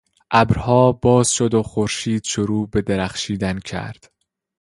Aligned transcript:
ابرها 0.31 0.91
باز 0.91 1.31
شد 1.31 1.53
و 1.53 1.63
خورشید 1.63 2.23
شروع 2.23 2.69
به 2.69 2.81
درخشیدن 2.81 3.59
کرد. 3.59 4.11